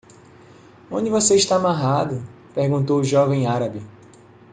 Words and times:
"Onde 0.89 1.11
você 1.11 1.35
está 1.35 1.57
amarrado?" 1.57 2.25
perguntou 2.55 3.01
o 3.01 3.03
jovem 3.03 3.45
árabe. 3.45 3.85